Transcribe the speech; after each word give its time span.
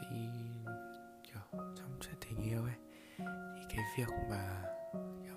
thì, 0.00 0.28
kiểu, 1.22 1.42
trong 1.52 1.98
chuyện 2.00 2.14
tình 2.20 2.42
yêu 2.42 2.62
ấy, 2.62 2.74
thì 3.56 3.62
cái 3.68 3.84
việc 3.98 4.08
mà, 4.30 4.62
kiểu, 4.92 5.36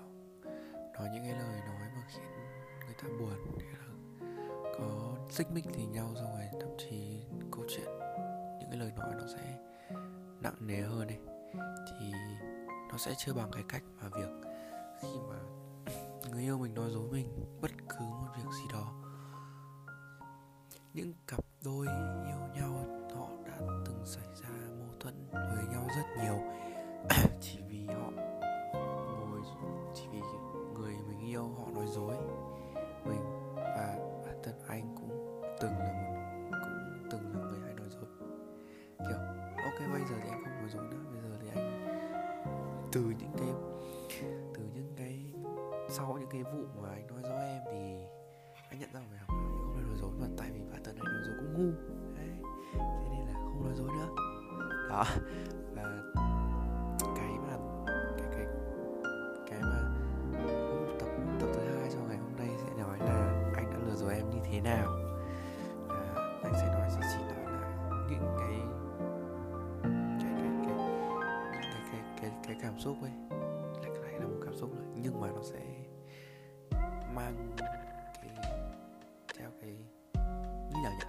nói 0.94 1.08
những 1.12 1.24
cái 1.24 1.32
lời 1.38 1.60
nói 1.66 1.88
mà 1.94 2.02
khiến 2.08 2.24
người 2.86 2.94
ta 3.02 3.08
buồn, 3.18 3.58
hay 3.58 3.72
là 3.72 3.88
có 4.78 5.16
xích 5.30 5.50
mích 5.50 5.64
gì 5.64 5.86
nhau 5.86 6.14
xong 6.14 6.32
rồi, 6.36 6.48
thậm 6.60 6.70
chí 6.78 7.22
câu 7.52 7.64
chuyện, 7.68 7.88
những 8.60 8.70
cái 8.70 8.78
lời 8.78 8.92
nói 8.96 9.14
nó 9.14 9.26
sẽ 9.36 9.58
nặng 10.42 10.66
nề 10.66 10.80
hơn 10.80 11.08
ấy, 11.08 11.18
thì 11.88 12.12
nó 12.90 12.98
sẽ 12.98 13.14
chưa 13.18 13.34
bằng 13.34 13.50
cái 13.52 13.64
cách 13.68 13.82
mà 14.02 14.08
việc 14.08 14.30
khi 15.02 15.08
mà 15.28 15.36
người 16.30 16.42
yêu 16.42 16.58
mình 16.58 16.74
nói 16.74 16.90
dối 16.90 17.08
mình, 17.12 17.58
bất 17.60 17.70
cứ 17.88 18.04
một 18.04 18.28
việc 18.36 18.50
gì 18.52 18.64
đó. 18.72 18.94
Những 20.94 21.12
cặp 21.26 21.44
đôi 21.64 21.86
yêu 22.26 22.38
nhau, 22.54 22.84
họ 23.14 23.28
đã 23.46 23.58
từng 23.86 24.02
xảy 24.06 24.26
Ờ. 54.98 55.04
và 55.74 55.82
cái 57.16 57.30
mà 57.46 57.56
cái 58.16 58.26
cái 58.32 58.46
cái 59.50 59.60
mà 59.60 59.90
tập 60.98 61.08
tập 61.40 61.48
thứ 61.54 61.60
hai 61.60 61.90
cho 61.90 61.98
ngày 62.08 62.16
hôm 62.16 62.36
nay 62.38 62.48
sẽ 62.58 62.82
nói 62.82 62.98
là 62.98 63.50
anh 63.56 63.70
đã 63.70 63.78
lừa 63.86 63.94
dối 63.94 64.14
em 64.14 64.30
như 64.30 64.38
thế 64.44 64.60
nào. 64.60 64.86
À, 65.88 66.14
anh 66.42 66.52
sẽ 66.52 66.66
nói 66.66 66.88
chỉ 66.90 67.00
chỉ 67.12 67.24
nói 67.24 67.52
là 67.52 67.74
những 68.10 68.36
cái 68.38 68.60
cái 70.20 70.32
cái 70.40 70.50
cái 70.66 71.62
cái 71.62 71.82
cái 71.90 72.00
cái, 72.20 72.30
cái 72.46 72.56
cảm 72.62 72.78
xúc 72.78 72.96
ấy. 73.02 73.12
Lại 73.82 73.90
lại 74.02 74.12
là 74.20 74.26
một 74.26 74.40
cảm 74.44 74.54
xúc 74.56 74.70
nữa 74.76 74.84
nhưng 75.02 75.20
mà 75.20 75.28
nó 75.30 75.42
sẽ 75.42 75.60
mang 77.14 77.50
cái 78.20 78.30
theo 79.38 79.50
cái 79.60 79.70
như 80.70 80.80
nào 80.84 80.92
nhỉ? 80.92 81.06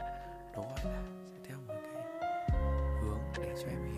Nó 0.54 0.62
gọi 0.62 0.86
là 0.86 1.04
sẽ 1.26 1.36
theo 1.48 1.58
một 1.68 1.74
cái 1.94 2.04
hướng 3.02 3.20
để 3.38 3.56
cho 3.64 3.68
em 3.70 3.89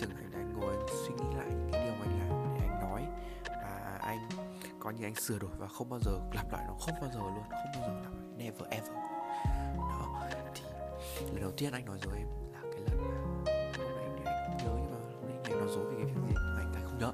anh 0.00 0.30
đã 0.32 0.38
anh 0.38 0.60
ngồi 0.60 0.76
anh 0.76 0.86
suy 0.88 1.14
nghĩ 1.14 1.36
lại 1.36 1.46
những 1.50 1.68
cái 1.72 1.84
điều 1.84 1.92
anh 1.92 2.18
làm 2.18 2.54
để 2.60 2.66
anh 2.66 2.80
nói. 2.90 3.06
Và 3.46 3.98
anh 4.00 4.28
có 4.80 4.90
như 4.90 5.04
anh 5.04 5.14
sửa 5.14 5.38
đổi 5.38 5.50
và 5.58 5.66
không 5.68 5.88
bao 5.88 6.00
giờ 6.00 6.12
lặp 6.34 6.52
lại 6.52 6.64
nó 6.68 6.74
không 6.80 6.94
bao 7.00 7.10
giờ 7.14 7.20
luôn 7.20 7.42
không 7.50 7.82
bao 7.82 7.88
giờ 7.88 7.94
lặp 7.94 8.12
lại 8.12 8.22
never 8.36 8.68
ever. 8.70 8.92
Đó 9.78 10.28
thì 11.18 11.26
lần 11.26 11.40
đầu 11.40 11.50
tiên 11.56 11.72
anh 11.72 11.84
nói 11.84 11.98
dối 12.02 12.14
em 12.16 12.28
là 12.52 12.60
cái 12.72 12.80
lần 12.80 12.98
mà 13.00 13.08
lúc 13.26 13.46
anh, 13.46 14.24
anh 14.24 14.56
nhớ 14.56 14.70
nhưng 14.76 14.90
mà 14.92 14.98
lúc 15.10 15.24
nãy 15.24 15.38
anh 15.44 15.58
nói 15.58 15.68
dối 15.68 15.84
về 15.84 15.94
cái 15.96 16.04
việc 16.04 16.20
gì 16.28 16.34
mà 16.34 16.60
anh 16.60 16.72
lại 16.72 16.82
không 16.84 16.98
nhớ. 16.98 17.12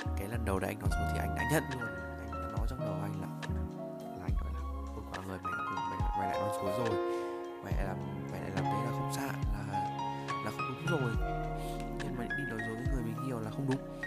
Thì 0.00 0.06
cái 0.18 0.28
lần 0.28 0.44
đầu 0.44 0.58
đấy 0.58 0.70
anh 0.70 0.80
nói 0.80 0.88
dối 0.92 1.08
thì 1.12 1.18
anh 1.18 1.34
đã 1.36 1.42
nhận 1.52 1.62
luôn. 1.72 1.90
Anh 2.20 2.32
đã 2.32 2.48
nói 2.56 2.66
trong 2.68 2.80
đầu 2.80 2.94
anh 3.02 3.20
là 3.20 3.28
là 3.54 4.24
anh 4.24 4.34
nói 4.36 4.52
là 4.54 4.60
ôi 4.94 5.04
quả 5.10 5.24
người 5.26 5.38
mày 5.42 5.52
mày, 5.52 6.00
mày 6.18 6.28
lại 6.28 6.40
nói 6.40 6.50
dối 6.54 6.72
rồi. 6.78 7.05
Rồi. 10.90 11.12
Nhưng 12.04 12.16
mà 12.18 12.24
đi 12.24 12.44
nói 12.50 12.58
dối 12.66 12.74
với 12.76 12.86
người 12.94 13.02
mình 13.04 13.28
yêu 13.28 13.40
là 13.40 13.50
không 13.50 13.66
đúng. 13.68 14.00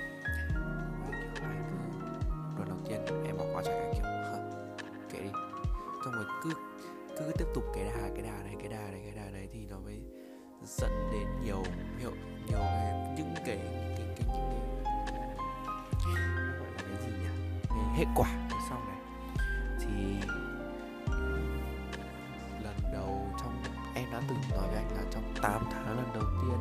Vậy 2.58 2.66
lần 2.70 2.70
đầu 2.70 2.78
tiên 2.90 3.24
em 3.26 3.38
bỏ 3.38 3.46
qua 3.54 3.64
cho 3.66 3.72
anh 3.72 3.92
kiểu 3.94 4.04
"Hả? 4.04 4.38
kệ 5.12 5.20
đi. 5.20 5.30
Xong 6.06 6.14
rồi 6.14 6.26
cứ 6.44 6.54
cứ 7.18 7.32
tiếp 7.38 7.46
tục 7.56 7.64
cái 7.76 7.84
đà 7.86 8.10
cái 8.16 8.24
đà 8.24 8.44
này 8.44 8.56
cái 8.60 8.68
đà 8.70 8.92
này 8.92 9.02
cái 9.04 9.14
đà 9.26 9.32
này 9.32 9.48
thì 9.54 9.60
nó 9.70 9.80
mới 9.80 10.00
dẫn 10.66 11.10
đến 11.12 11.28
nhiều 11.44 11.64
hiệu 12.00 12.12
nhiều 12.48 12.60
cái 12.60 13.16
những 13.18 13.34
cái 13.46 13.58
những 13.98 14.14
cái 14.18 14.28
cái 14.28 14.28
những 14.28 14.38
cái 16.06 16.06
cái, 16.06 16.16
cái, 16.60 16.84
cái 16.90 16.98
gì 17.06 17.12
nhỉ? 17.20 17.30
Cái 17.70 17.98
hệ 17.98 18.06
quả. 18.16 18.49
Em 24.00 24.12
đã 24.12 24.22
từng 24.28 24.38
nói 24.52 24.68
với 24.68 24.78
anh 24.78 24.92
là 24.96 25.04
trong 25.12 25.24
8 25.42 25.62
tháng 25.72 25.98
lần 25.98 26.08
đầu 26.14 26.24
tiên. 26.42 26.58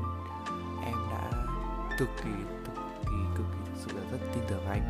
Em 0.85 0.97
đã 1.11 1.31
cực 1.99 2.09
kỳ 2.25 2.31
cực 2.65 2.75
kỳ 3.03 3.17
cực 3.37 3.47
kỳ 3.53 3.59
thực 3.67 3.77
sự 3.77 3.99
là 3.99 4.11
rất 4.11 4.19
tin 4.35 4.45
tưởng 4.49 4.67
anh. 4.67 4.83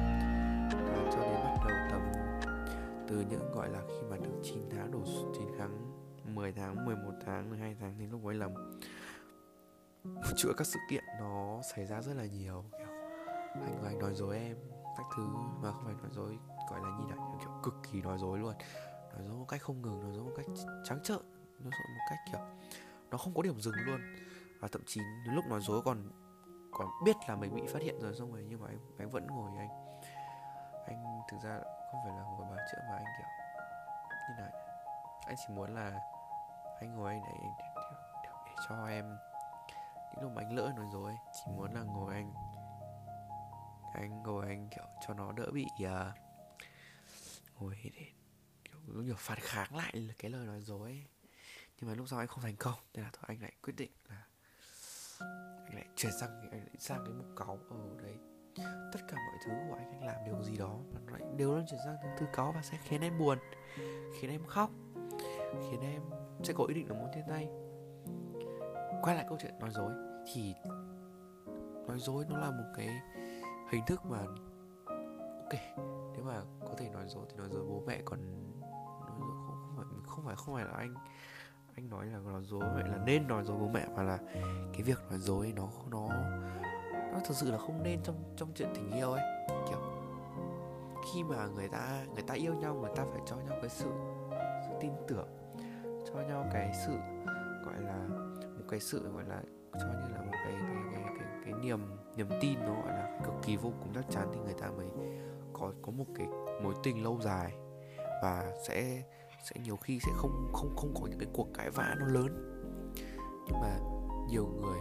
Và 0.72 1.10
cho 1.12 1.20
đến 1.20 1.40
bắt 1.44 1.64
đầu 1.68 1.76
tầm 1.90 2.00
từ 3.08 3.24
những, 3.30 3.52
gọi 3.54 3.68
là, 3.68 3.80
khi 3.88 4.06
mà 4.10 4.16
được 4.16 4.40
9 4.42 4.62
tháng 4.70 4.90
đổ 4.90 4.98
9 5.34 5.46
tháng 5.58 5.92
10 6.34 6.52
tháng 6.52 6.84
11 6.84 7.12
tháng 7.26 7.50
12 7.50 7.76
tháng 7.80 7.94
thì 7.98 8.06
lúc 8.06 8.24
ấy 8.24 8.34
là 8.34 8.48
một 8.48 8.60
chuỗi 10.36 10.54
các 10.56 10.66
sự 10.66 10.78
kiện 10.90 11.04
nó 11.20 11.60
xảy 11.74 11.86
ra 11.86 12.02
rất 12.02 12.14
là 12.16 12.24
nhiều. 12.24 12.64
Kiểu, 12.78 12.88
anh 13.54 13.78
và 13.82 13.88
anh 13.88 13.98
nói 13.98 14.14
dối 14.14 14.36
em, 14.36 14.56
các 14.96 15.06
thứ, 15.16 15.26
mà 15.62 15.72
không 15.72 15.84
phải 15.84 15.94
nói 16.02 16.10
dối, 16.12 16.38
gọi 16.70 16.80
là 16.80 16.98
như 16.98 17.14
nào 17.14 17.38
kiểu 17.40 17.50
cực 17.62 17.74
kỳ 17.92 18.02
nói 18.02 18.18
dối 18.18 18.38
luôn. 18.38 18.54
Nói 19.14 19.22
dối 19.26 19.36
một 19.36 19.46
cách 19.48 19.62
không 19.62 19.82
ngừng, 19.82 20.00
nói 20.00 20.12
dối 20.14 20.24
một 20.24 20.32
cách 20.36 20.46
trắng 20.84 20.98
trợn 21.02 21.37
nói 21.60 21.72
dối 21.72 21.86
một 21.94 22.04
cách 22.10 22.18
kiểu 22.32 22.40
nó 23.10 23.18
không 23.18 23.34
có 23.34 23.42
điểm 23.42 23.60
dừng 23.60 23.74
luôn. 23.86 24.00
Và 24.60 24.68
thậm 24.68 24.82
chí 24.86 25.00
lúc 25.24 25.46
nói 25.46 25.60
dối 25.60 25.82
còn 25.84 26.10
còn 26.72 26.88
biết 27.04 27.16
là 27.28 27.36
mình 27.36 27.54
bị 27.54 27.62
phát 27.72 27.82
hiện 27.82 28.00
rồi 28.00 28.14
xong 28.18 28.32
rồi 28.32 28.46
nhưng 28.48 28.60
mà 28.60 28.66
anh 28.68 28.78
anh 28.98 29.10
vẫn 29.10 29.26
ngồi 29.26 29.50
anh. 29.58 29.68
Anh 30.86 31.20
thực 31.30 31.36
ra 31.42 31.60
không 31.90 32.00
phải 32.04 32.16
là 32.16 32.22
ngồi 32.22 32.46
bảo 32.50 32.66
chữa 32.72 32.78
mà 32.88 32.96
anh 32.96 33.04
kiểu 33.18 33.26
như 34.28 34.42
này 34.42 34.52
anh 35.26 35.36
chỉ 35.38 35.54
muốn 35.54 35.74
là 35.74 36.00
anh 36.80 36.94
ngồi 36.94 37.12
anh 37.12 37.22
để 37.24 37.32
anh 37.42 37.52
để, 37.58 37.64
để, 37.74 37.88
để, 38.24 38.30
để 38.46 38.52
cho 38.68 38.86
em. 38.86 39.16
Những 40.12 40.22
lúc 40.22 40.32
mà 40.32 40.42
anh 40.42 40.56
lỡ 40.56 40.72
nói 40.76 40.86
dối 40.92 41.16
chỉ 41.32 41.52
muốn 41.56 41.72
là 41.72 41.82
ngồi 41.82 42.14
anh. 42.14 42.32
Anh 43.94 44.22
ngồi 44.22 44.46
anh 44.46 44.68
kiểu 44.68 44.84
cho 45.06 45.14
nó 45.14 45.32
đỡ 45.32 45.50
bị 45.52 45.66
uh, 45.84 45.90
ngồi 47.58 47.76
để 47.84 48.06
kiểu 48.64 48.78
kiểu 49.06 49.16
phản 49.18 49.38
kháng 49.40 49.76
lại 49.76 49.92
cái 50.18 50.30
lời 50.30 50.46
nói 50.46 50.60
dối. 50.60 50.90
ấy 50.90 51.17
nhưng 51.80 51.90
mà 51.90 51.94
lúc 51.96 52.08
sau 52.08 52.18
anh 52.18 52.28
không 52.28 52.42
thành 52.42 52.56
công 52.56 52.74
nên 52.94 53.04
là 53.04 53.10
thôi 53.12 53.24
anh 53.26 53.42
lại 53.42 53.52
quyết 53.62 53.74
định 53.76 53.90
là 54.08 54.26
anh 55.64 55.74
lại 55.74 55.86
chuyển 55.96 56.12
sang 56.20 56.30
anh 56.50 56.60
lại 56.60 56.76
sang 56.78 57.04
cái 57.04 57.14
mục 57.14 57.26
cáu. 57.36 57.58
Ở 57.70 58.02
đấy. 58.02 58.18
Tất 58.92 59.00
cả 59.08 59.16
mọi 59.16 59.38
thứ 59.46 59.52
của 59.68 59.74
anh 59.74 59.90
anh 59.90 60.06
làm 60.06 60.16
điều 60.26 60.42
gì 60.42 60.56
đó 60.56 60.78
nó 60.92 61.12
lại 61.12 61.22
đều 61.36 61.56
đang 61.56 61.66
chuyển 61.70 61.80
sang 61.84 61.96
thứ 62.02 62.08
thứ 62.18 62.26
cáu 62.32 62.52
và 62.52 62.62
sẽ 62.62 62.78
khiến 62.82 63.00
em 63.00 63.18
buồn 63.18 63.38
khiến 64.20 64.30
em 64.30 64.46
khóc 64.46 64.70
khiến 65.70 65.80
em 65.80 66.02
sẽ 66.44 66.52
có 66.56 66.64
ý 66.64 66.74
định 66.74 66.88
là 66.88 66.94
muốn 66.94 67.10
chia 67.14 67.24
tay. 67.28 67.48
Quay 69.02 69.16
lại 69.16 69.24
câu 69.28 69.38
chuyện 69.40 69.58
nói 69.58 69.70
dối 69.70 69.92
thì 70.32 70.54
nói 71.86 71.98
dối 71.98 72.24
nó 72.28 72.38
là 72.38 72.50
một 72.50 72.72
cái 72.76 72.88
hình 73.70 73.82
thức 73.86 74.06
mà 74.06 74.18
ok 75.38 75.60
nếu 76.14 76.24
mà 76.24 76.42
có 76.60 76.74
thể 76.78 76.88
nói 76.88 77.08
dối 77.08 77.26
thì 77.30 77.36
nói 77.36 77.48
dối 77.50 77.64
bố 77.68 77.82
mẹ 77.86 78.02
còn 78.04 78.20
nói 79.00 79.10
dối 79.18 79.30
không, 79.46 79.74
không 79.76 79.76
phải 79.76 79.86
không 80.06 80.24
phải 80.24 80.36
không 80.36 80.54
phải 80.54 80.64
là 80.64 80.72
anh 80.72 80.94
anh 81.78 81.90
nói 81.90 82.06
là 82.06 82.18
nói 82.18 82.42
dối 82.44 82.60
vậy 82.74 82.82
là 82.86 82.98
nên 83.06 83.28
nói 83.28 83.44
dối 83.44 83.56
bố 83.60 83.68
mẹ 83.68 83.86
mà 83.96 84.02
là 84.02 84.18
cái 84.72 84.82
việc 84.82 84.98
nói 85.10 85.18
dối 85.18 85.52
nó 85.56 85.68
nó 85.90 86.08
nó 87.12 87.20
thực 87.24 87.36
sự 87.36 87.50
là 87.50 87.58
không 87.58 87.82
nên 87.82 88.02
trong 88.02 88.34
trong 88.36 88.52
chuyện 88.54 88.68
tình 88.74 88.90
yêu 88.90 89.12
ấy 89.12 89.22
kiểu. 89.68 89.78
Khi 91.12 91.22
mà 91.22 91.46
người 91.46 91.68
ta 91.68 92.04
người 92.14 92.22
ta 92.22 92.34
yêu 92.34 92.54
nhau 92.54 92.74
người 92.74 92.90
ta 92.96 93.04
phải 93.12 93.20
cho 93.26 93.36
nhau 93.36 93.58
cái 93.60 93.68
sự, 93.68 93.90
sự 94.66 94.74
tin 94.80 94.90
tưởng 95.08 95.28
cho 96.06 96.14
nhau 96.14 96.46
cái 96.52 96.72
sự 96.86 96.92
gọi 97.64 97.80
là 97.80 98.08
một 98.58 98.64
cái 98.68 98.80
sự 98.80 99.12
gọi 99.12 99.24
là 99.24 99.42
cho 99.72 99.86
như 99.86 100.14
là 100.14 100.22
một 100.22 100.32
cái 100.32 100.54
cái 100.92 101.02
cái 101.04 101.14
cái, 101.18 101.28
cái 101.44 101.52
niềm 101.62 101.80
niềm 102.16 102.28
tin 102.40 102.58
nó 102.60 102.74
gọi 102.74 102.88
là 102.88 103.20
cực 103.24 103.34
kỳ 103.42 103.56
vô 103.56 103.72
cùng 103.80 103.92
chắc 103.94 104.04
chắn 104.10 104.28
thì 104.34 104.40
người 104.40 104.54
ta 104.60 104.70
mới 104.70 104.86
có 105.52 105.72
có 105.82 105.92
một 105.92 106.06
cái 106.14 106.26
mối 106.62 106.74
tình 106.82 107.02
lâu 107.02 107.18
dài 107.20 107.52
và 108.22 108.52
sẽ 108.68 109.02
sẽ 109.42 109.56
nhiều 109.64 109.76
khi 109.76 110.00
sẽ 110.00 110.12
không 110.16 110.50
không 110.52 110.76
không 110.76 110.94
có 110.94 111.06
những 111.06 111.18
cái 111.18 111.28
cuộc 111.32 111.48
cãi 111.54 111.70
vã 111.70 111.94
nó 111.98 112.06
lớn. 112.06 112.60
Nhưng 113.46 113.60
mà 113.60 113.78
nhiều 114.28 114.46
người 114.46 114.78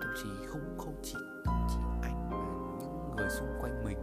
thậm 0.00 0.14
chí 0.22 0.28
không 0.46 0.78
không 0.78 0.94
chỉ 1.02 1.16
thậm 1.44 1.66
chí 1.68 1.80
anh 2.02 2.30
mà 2.30 2.36
những 2.80 3.16
người 3.16 3.30
xung 3.30 3.48
quanh 3.60 3.84
mình 3.84 3.98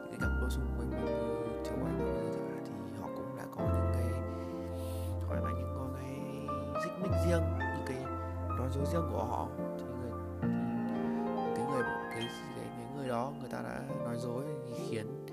những 0.00 0.10
cái 0.10 0.18
cặp 0.20 0.30
đôi 0.40 0.50
xung 0.50 0.64
quanh 0.78 0.90
mình 0.90 1.04
như 1.04 1.62
châu 1.64 1.74
anh 1.74 1.98
bây 1.98 2.32
giờ 2.32 2.40
thì 2.64 3.00
họ 3.00 3.08
cũng 3.16 3.36
đã 3.36 3.44
có 3.56 3.62
những 3.62 3.90
cái 3.92 4.10
gọi 5.28 5.40
là 5.44 5.50
những 5.58 5.74
có 5.78 5.86
cái 5.96 6.16
dích 6.84 6.92
mích 7.02 7.12
riêng 7.26 7.42
những 7.58 7.86
cái 7.86 8.04
nói 8.58 8.68
dối 8.74 8.84
riêng 8.92 9.08
của 9.12 9.24
họ. 9.24 9.48
Thì 9.78 9.84
người 9.94 10.12
thì 11.46 11.54
cái 11.56 11.66
người 11.66 11.82
cái, 12.10 12.28
cái 12.56 12.66
cái 12.76 12.96
người 12.96 13.08
đó 13.08 13.32
người 13.40 13.50
ta 13.50 13.62
đã 13.62 13.82
nói 14.04 14.16
dối 14.18 14.44
thì 14.66 14.74
khiến 14.90 15.26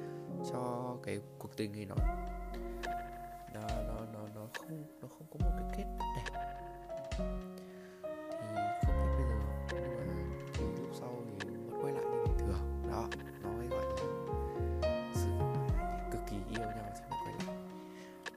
cho 0.51 0.95
cái 1.03 1.21
cuộc 1.39 1.57
tình 1.57 1.71
này 1.71 1.85
nó 1.85 1.95
không 5.09 5.27
có 5.31 5.45
một 5.45 5.51
cái 5.59 5.69
kết 5.77 5.85
đẹp. 6.15 6.27
Thì 8.29 8.47
không 8.85 8.95
biết 8.95 9.11
bây 9.17 9.25
giờ 9.29 9.35
nhưng 9.71 9.95
mà 9.97 10.03
thì 10.53 10.63
lúc 10.81 10.89
sau 10.99 11.09
thì 11.39 11.47
vẫn 11.47 11.83
quay 11.83 11.93
lại 11.93 12.03
như 12.05 12.17
bình 12.25 12.37
thường. 12.39 12.63
Đó 12.91 13.07
nó 13.43 13.49
mới 13.49 13.67
gọi 13.67 13.85
là 13.85 13.95
sự 15.13 15.29
cực 16.11 16.21
kỳ 16.29 16.37
yêu 16.49 16.59
nhau 16.59 16.91
thì 16.95 17.01
quay 17.09 17.33
lại. 17.47 17.55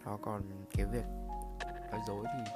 Đó 0.06 0.18
còn 0.22 0.42
cái 0.74 0.86
việc 0.92 1.04
nói 1.90 2.00
dối 2.06 2.24
thì 2.24 2.52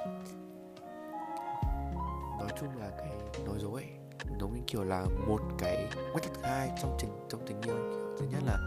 nói 2.39 2.49
chung 2.59 2.77
là 2.79 2.89
cái 2.97 3.11
nói 3.45 3.59
dối 3.59 3.81
ấy, 3.81 3.91
giống 4.39 4.53
như 4.53 4.61
kiểu 4.67 4.83
là 4.83 5.05
một 5.27 5.41
cái 5.57 5.87
nguyên 6.11 6.23
tắc 6.23 6.43
hai 6.43 6.71
trong 6.81 6.97
tình 6.99 7.11
trong 7.29 7.41
tình 7.47 7.61
yêu. 7.61 7.75
Kiểu 7.75 8.15
thứ 8.19 8.25
nhất 8.31 8.43
là 8.45 8.57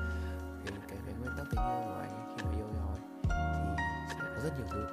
cái, 0.64 0.78
cái, 0.88 0.98
cái 1.06 1.14
nguyên 1.20 1.32
tắc 1.38 1.46
tình 1.50 1.60
yêu 1.60 1.80
của 1.86 2.00
anh 2.00 2.10
ấy, 2.10 2.36
khi 2.38 2.44
mà 2.44 2.50
yêu 2.56 2.66
nhau 2.74 2.88
ấy, 2.88 3.00
thì 3.22 3.28
sẽ 4.10 4.16
có 4.20 4.42
rất 4.42 4.52
nhiều 4.58 4.66
thứ 4.70 4.86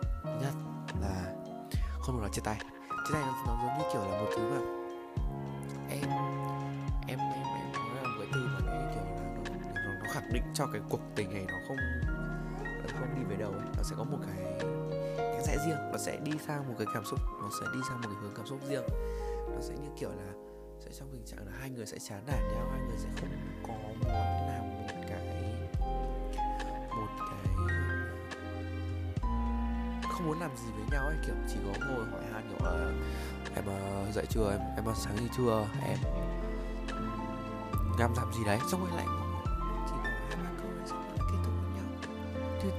chia 2.37 2.41
tay. 2.43 2.59
Chia 3.07 3.13
tay 3.13 3.21
nó, 3.21 3.33
nó 3.45 3.57
giống 3.63 3.77
như 3.77 3.83
kiểu 3.93 4.01
là 4.01 4.21
một 4.21 4.29
thứ 4.35 4.49
mà 4.49 4.59
em 5.89 6.09
em 7.07 7.19
em 7.19 7.19
em 7.55 7.71
nói 7.73 7.95
là 7.95 8.03
một 8.03 8.15
cái 8.19 8.27
từ 8.33 8.47
mà 8.47 8.59
cái 8.65 8.93
kiểu 8.93 9.03
là 9.03 9.21
nó, 9.35 9.81
nó, 9.85 9.93
nó 10.03 10.13
khẳng 10.13 10.33
định 10.33 10.43
cho 10.53 10.67
cái 10.73 10.81
cuộc 10.89 10.99
tình 11.15 11.33
này 11.33 11.45
nó 11.47 11.57
không 11.67 11.77
nó 12.83 12.99
không 12.99 13.15
đi 13.15 13.23
về 13.29 13.35
đâu 13.35 13.51
ấy. 13.51 13.67
nó 13.77 13.83
sẽ 13.83 13.95
có 13.97 14.03
một 14.03 14.17
cái 14.27 14.59
cái 15.17 15.41
rẽ 15.47 15.57
riêng. 15.65 15.91
Nó 15.91 15.97
sẽ 15.97 16.17
đi 16.23 16.31
sang 16.47 16.67
một 16.67 16.75
cái 16.77 16.87
cảm 16.93 17.05
xúc 17.05 17.19
nó 17.41 17.49
sẽ 17.61 17.65
đi 17.73 17.79
sang 17.89 18.01
một 18.01 18.07
cái 18.07 18.17
hướng 18.21 18.33
cảm 18.35 18.45
xúc 18.45 18.59
riêng. 18.69 18.83
Nó 19.55 19.61
sẽ 19.61 19.73
như 19.73 19.89
kiểu 19.99 20.09
là 20.09 20.33
sẽ 20.79 20.91
trong 20.99 21.09
tình 21.11 21.25
trạng 21.25 21.45
là 21.45 21.51
hai 21.59 21.69
người 21.69 21.85
sẽ 21.85 21.97
chán 21.99 22.23
nản 22.27 22.47
nhau 22.53 22.69
hai 22.71 22.81
người 22.87 22.97
sẽ 22.97 23.09
không 23.19 23.29
muốn 30.27 30.39
làm 30.39 30.57
gì 30.57 30.71
với 30.71 30.85
nhau 30.91 31.05
ấy 31.07 31.17
kiểu 31.25 31.35
chỉ 31.47 31.55
có 31.65 31.85
ngồi 31.87 32.05
hỏi 32.05 32.21
han 32.33 32.43
kiểu 32.49 32.67
ờ, 32.67 32.93
em 33.55 33.65
uh, 34.07 34.13
dậy 34.13 34.25
chưa? 34.29 34.51
Em 34.51 34.59
em 34.75 34.85
ăn 34.85 34.95
sáng 34.95 35.17
gì 35.17 35.27
chưa? 35.37 35.67
Em 35.87 35.97
làm 37.99 38.13
làm 38.15 38.33
gì 38.33 38.43
đấy? 38.45 38.59
Xong 38.71 38.81
rồi 38.85 38.89
lại 38.97 39.05
chỉ 39.87 39.93
nói 40.03 40.13
hai 40.29 40.37
ba 40.43 40.49
câu 40.61 40.71
đấy 40.71 40.87
xong 40.87 41.03
rồi 41.07 41.27
kết 41.31 41.37
thúc 41.43 41.53
với 41.61 41.71
nhau. 41.75 41.85
Thì 42.61 42.69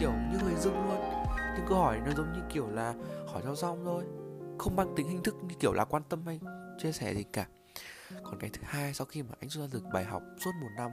kiểu 0.00 0.12
như 0.12 0.38
người 0.42 0.54
dưng 0.54 0.74
luôn. 0.74 1.00
Những 1.56 1.66
câu 1.68 1.78
hỏi 1.78 2.00
nó 2.06 2.12
giống 2.16 2.32
như 2.32 2.40
kiểu 2.48 2.66
là 2.70 2.94
hỏi 3.32 3.42
cho 3.44 3.54
xong 3.54 3.82
thôi 3.84 4.04
không 4.58 4.76
mang 4.76 4.94
tính 4.96 5.08
hình 5.08 5.22
thức 5.22 5.34
như 5.42 5.54
kiểu 5.60 5.72
là 5.72 5.84
quan 5.84 6.02
tâm 6.08 6.26
hay 6.26 6.40
chia 6.78 6.92
sẻ 6.92 7.14
gì 7.14 7.24
cả. 7.32 7.46
Còn 8.22 8.38
cái 8.38 8.50
thứ 8.52 8.62
hai 8.64 8.94
sau 8.94 9.06
khi 9.06 9.22
mà 9.22 9.34
anh 9.40 9.50
rút 9.50 9.62
ra 9.62 9.68
được 9.72 9.84
bài 9.92 10.04
học 10.04 10.22
suốt 10.44 10.50
một 10.60 10.68
năm 10.76 10.90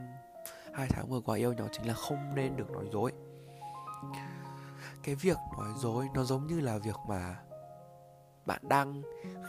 hai 0.74 0.86
tháng 0.90 1.08
vừa 1.08 1.20
qua 1.20 1.36
yêu 1.36 1.52
nhau 1.52 1.68
chính 1.72 1.86
là 1.86 1.94
không 1.94 2.34
nên 2.34 2.56
được 2.56 2.70
nói 2.70 2.84
dối 2.92 3.12
cái 5.02 5.14
việc 5.14 5.36
nói 5.58 5.68
dối 5.76 6.08
nó 6.14 6.24
giống 6.24 6.46
như 6.46 6.60
là 6.60 6.78
việc 6.78 6.96
mà 7.08 7.36
bạn 8.46 8.60
đang 8.68 9.02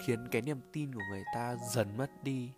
khiến 0.06 0.28
cái 0.32 0.42
niềm 0.42 0.70
tin 0.74 0.94
của 0.94 1.02
người 1.10 1.24
ta 1.36 1.56
dần 1.56 1.98
mất 1.98 2.10
đi. 2.24 2.54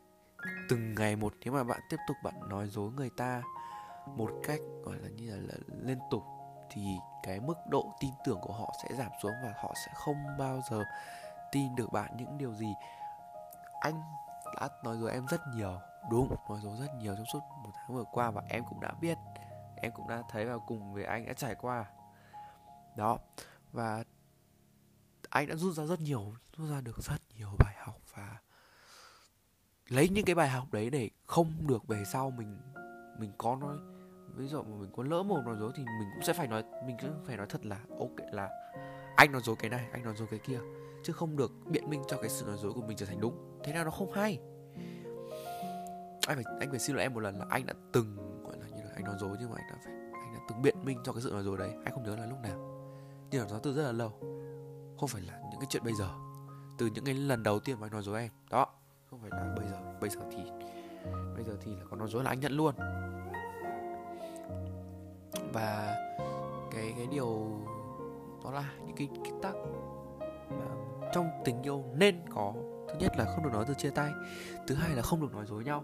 Từng 0.70 0.96
ngày 0.96 1.16
một 1.16 1.34
nếu 1.46 1.54
mà 1.54 1.64
bạn 1.64 1.80
tiếp 1.90 1.98
tục 2.08 2.18
bạn 2.24 2.50
nói 2.50 2.68
dối 2.68 2.92
người 2.92 3.10
ta 3.18 3.42
một 4.06 4.30
cách 4.44 4.60
gọi 4.84 4.96
là 4.98 5.10
như 5.10 5.30
là, 5.30 5.38
là 5.48 5.56
liên 5.82 6.00
tục 6.12 6.24
thì 6.72 6.82
cái 7.24 7.40
mức 7.40 7.58
độ 7.70 7.96
tin 8.00 8.12
tưởng 8.26 8.40
của 8.42 8.54
họ 8.54 8.74
sẽ 8.84 8.96
giảm 8.96 9.12
xuống 9.24 9.34
và 9.44 9.54
họ 9.62 9.74
sẽ 9.86 9.92
không 9.96 10.18
bao 10.40 10.62
giờ 10.72 10.84
tin 11.52 11.76
được 11.76 11.92
bạn 11.92 12.18
những 12.18 12.38
điều 12.38 12.54
gì. 12.54 12.74
Anh 13.80 14.02
đã 14.56 14.70
nói 14.84 14.98
dối 14.98 15.12
em 15.12 15.26
rất 15.28 15.42
nhiều 15.56 15.80
đúng 16.12 16.36
nói 16.50 16.60
dối 16.64 16.78
rất 16.80 16.96
nhiều 16.98 17.16
trong 17.16 17.26
suốt 17.34 17.40
một 17.64 17.72
tháng 17.76 17.96
vừa 17.96 18.04
qua 18.04 18.32
và 18.32 18.42
em 18.50 18.64
cũng 18.70 18.80
đã 18.80 18.92
biết 19.02 19.18
em 19.76 19.92
cũng 19.92 20.08
đã 20.08 20.24
thấy 20.30 20.46
và 20.46 20.58
cùng 20.68 20.94
với 20.94 21.04
anh 21.04 21.26
đã 21.26 21.34
trải 21.34 21.56
qua 21.56 21.86
đó. 22.98 23.20
Và 23.72 24.04
anh 25.30 25.48
đã 25.48 25.56
rút 25.56 25.74
ra 25.74 25.86
rất 25.86 26.02
nhiều, 26.02 26.34
rút 26.58 26.70
ra 26.70 26.82
được 26.82 26.98
rất 26.98 27.22
nhiều 27.38 27.50
bài 27.60 27.76
học 27.78 27.98
và 28.16 28.38
lấy 29.88 30.10
những 30.10 30.26
cái 30.26 30.36
bài 30.36 30.50
học 30.50 30.68
đấy 30.72 30.90
để 30.90 31.10
không 31.26 31.54
được 31.68 31.88
về 31.88 32.04
sau 32.06 32.32
mình 32.32 32.58
mình 33.20 33.32
có 33.38 33.56
nói, 33.56 33.78
ví 34.36 34.48
dụ 34.48 34.64
mà 34.64 34.76
mình 34.76 34.92
có 34.96 35.04
lỡ 35.04 35.24
một 35.24 35.42
nói 35.46 35.56
dối 35.60 35.72
thì 35.76 35.84
mình 35.84 36.10
cũng 36.14 36.24
sẽ 36.24 36.34
phải 36.34 36.48
nói, 36.48 36.64
mình 36.86 36.98
cũng 37.02 37.24
phải 37.26 37.38
nói 37.38 37.46
thật 37.50 37.66
là, 37.66 37.80
ok, 38.00 38.34
là 38.34 38.50
anh 39.16 39.32
nói 39.32 39.42
dối 39.46 39.56
cái 39.60 39.70
này, 39.70 39.90
anh 39.92 40.04
nói 40.04 40.14
dối 40.18 40.28
cái 40.32 40.40
kia, 40.40 40.60
chứ 41.04 41.14
không 41.14 41.36
được 41.36 41.52
biện 41.66 41.90
minh 41.90 42.04
cho 42.08 42.18
cái 42.18 42.30
sự 42.30 42.46
nói 42.46 42.58
dối 42.58 42.74
của 42.74 42.82
mình 42.82 42.98
trở 42.98 43.06
thành 43.06 43.20
đúng. 43.20 43.60
Thế 43.64 43.74
nào 43.74 43.86
nó 43.86 43.92
không 43.92 44.12
hay? 44.12 44.40
Anh 46.28 46.44
phải 46.44 46.44
anh 46.60 46.70
phải 46.70 46.80
xin 46.80 46.96
lỗi 46.96 47.04
em 47.04 47.14
một 47.14 47.20
lần 47.20 47.40
là 47.40 47.46
anh 47.50 47.66
đã 47.66 47.74
từng, 47.92 48.42
gọi 48.44 48.58
là 48.60 48.68
như 48.68 48.84
là 48.84 48.92
anh 48.96 49.04
nói 49.04 49.16
dối 49.20 49.38
nhưng 49.40 49.50
mà 49.50 49.56
anh 49.58 49.68
đã 49.70 49.78
phải, 49.86 49.94
anh 49.94 50.34
đã 50.34 50.40
từng 50.50 50.62
biện 50.62 50.86
minh 50.86 51.00
cho 51.04 51.14
cái 51.14 51.22
sự 51.22 51.32
nói 51.32 51.44
dối 51.44 51.58
đấy. 51.58 51.72
Anh 51.86 51.94
không 51.94 52.04
nhớ 52.04 52.16
là 52.16 52.26
lúc 52.26 52.40
nào 52.44 52.73
nhưng 53.34 53.48
đó 53.50 53.60
từ 53.64 53.74
rất 53.74 53.84
là 53.84 53.92
lâu. 53.92 54.10
Không 55.00 55.10
phải 55.10 55.22
là 55.22 55.40
những 55.52 55.60
cái 55.60 55.68
chuyện 55.70 55.84
bây 55.84 55.94
giờ. 55.94 56.10
Từ 56.78 56.86
những 56.86 57.06
cái 57.06 57.16
lần 57.16 57.44
đầu 57.44 57.60
tiên 57.60 57.80
mà 57.80 57.88
anh 57.88 57.92
nói 57.92 58.02
dối 58.02 58.22
em. 58.22 58.32
Đó. 58.50 58.68
Không 59.10 59.20
phải 59.20 59.30
là 59.32 59.56
bây 59.58 59.68
giờ. 59.68 59.78
Bây 60.02 60.10
giờ 60.10 60.20
thì, 60.32 60.44
bây 61.36 61.44
giờ 61.44 61.58
thì 61.62 61.76
là 61.76 61.82
có 61.90 61.98
nói 61.98 62.08
dối 62.12 62.24
là 62.24 62.30
anh 62.30 62.40
nhận 62.40 62.52
luôn. 62.52 62.76
Và 65.54 65.96
cái 66.72 66.94
cái 66.98 67.08
điều 67.12 67.62
đó 68.44 68.52
là 68.52 68.72
những 68.86 68.96
cái 68.96 69.10
cái 69.24 69.34
tắc 69.42 69.56
mà 70.50 70.66
trong 71.14 71.30
tình 71.46 71.62
yêu 71.62 71.84
nên 71.94 72.22
có. 72.30 72.54
Thứ 72.88 72.96
nhất 73.00 73.12
là 73.18 73.26
không 73.26 73.44
được 73.44 73.54
nói 73.54 73.66
từ 73.68 73.74
chia 73.74 73.90
tay. 73.90 74.12
Thứ 74.68 74.76
hai 74.76 74.96
là 74.96 75.02
không 75.02 75.22
được 75.22 75.34
nói 75.34 75.46
dối 75.46 75.64
nhau. 75.64 75.84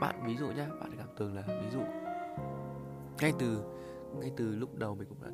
Bạn 0.00 0.22
ví 0.26 0.36
dụ 0.36 0.46
nhá, 0.46 0.68
bạn 0.80 0.90
cảm 0.98 1.08
tưởng 1.16 1.34
là 1.34 1.42
ví 1.46 1.70
dụ 1.72 1.80
ngay 3.20 3.32
từ 3.38 3.62
ngay 4.20 4.32
từ 4.36 4.54
lúc 4.54 4.78
đầu 4.78 4.94
mình 4.94 5.08
cũng 5.08 5.22
đã 5.22 5.28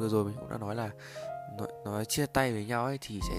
vừa 0.00 0.08
rồi 0.08 0.24
mình 0.24 0.34
cũng 0.40 0.48
đã 0.50 0.58
nói 0.58 0.74
là 0.74 0.90
nói, 1.58 1.68
nói 1.84 2.04
chia 2.04 2.26
tay 2.26 2.52
với 2.52 2.64
nhau 2.64 2.84
ấy 2.84 2.98
thì 3.00 3.20
sẽ 3.28 3.34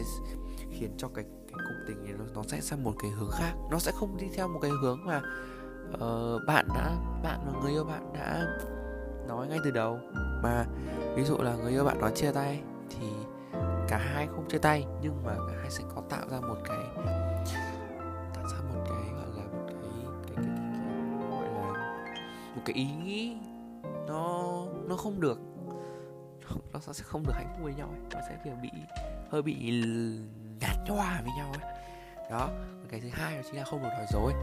khiến 0.71 0.93
cho 0.97 1.07
cái 1.07 1.25
cái 1.47 1.65
cuộc 1.67 1.83
tình 1.87 2.03
này 2.03 2.13
nó, 2.19 2.25
nó 2.33 2.43
sẽ 2.47 2.61
sang 2.61 2.83
một 2.83 2.93
cái 3.01 3.11
hướng 3.11 3.31
khác. 3.31 3.53
Nó 3.71 3.79
sẽ 3.79 3.91
không 3.95 4.17
đi 4.17 4.27
theo 4.33 4.47
một 4.47 4.59
cái 4.61 4.71
hướng 4.81 5.05
mà 5.05 5.21
uh, 5.93 6.41
bạn 6.47 6.67
đã 6.75 6.95
bạn 7.23 7.39
và 7.45 7.61
người 7.61 7.71
yêu 7.71 7.83
bạn 7.83 8.13
đã 8.13 8.57
nói 9.27 9.47
ngay 9.47 9.59
từ 9.63 9.71
đầu. 9.71 9.99
Mà 10.43 10.65
ví 11.15 11.23
dụ 11.23 11.37
là 11.37 11.55
người 11.55 11.71
yêu 11.71 11.83
bạn 11.83 12.01
nói 12.01 12.11
chia 12.15 12.31
tay 12.31 12.61
thì 12.89 13.07
cả 13.87 13.97
hai 13.97 14.27
không 14.27 14.49
chia 14.49 14.57
tay 14.57 14.85
nhưng 15.01 15.23
mà 15.23 15.35
cả 15.35 15.53
hai 15.61 15.71
sẽ 15.71 15.83
có 15.95 16.01
tạo 16.09 16.29
ra 16.29 16.39
một 16.39 16.57
cái 16.63 16.77
tạo 18.33 18.47
ra 18.47 18.57
một 18.73 18.83
cái 18.85 19.13
gọi 19.13 19.27
là 19.37 19.43
một 19.43 19.63
cái 19.67 19.75
cái, 20.27 20.35
cái, 20.35 20.35
cái, 20.35 20.45
cái 20.45 20.45
gọi 21.31 21.47
là 21.47 22.05
một 22.55 22.61
cái 22.65 22.75
ý 22.75 22.87
nghĩ 23.03 23.37
nó 24.07 24.65
nó 24.87 24.95
không 24.95 25.19
được 25.19 25.39
nó 26.73 26.79
sẽ 26.93 27.03
không 27.03 27.23
được 27.27 27.33
hạnh 27.35 27.47
phúc 27.53 27.63
với 27.63 27.73
nhau 27.73 27.87
ấy. 27.87 27.99
nó 28.13 28.19
sẽ 28.29 28.37
kiểu 28.43 28.53
bị, 28.61 28.69
hơi 29.29 29.41
bị 29.41 29.83
nhạt 30.61 30.75
nhòa 30.87 31.21
với 31.23 31.31
nhau 31.37 31.53
ấy. 31.61 31.73
Đó 32.31 32.49
cái 32.89 32.99
thứ 32.99 33.09
hai 33.11 33.35
đó 33.35 33.41
chính 33.45 33.55
là 33.55 33.63
không 33.63 33.83
được 33.83 33.89
nói 33.89 34.05
dối. 34.11 34.33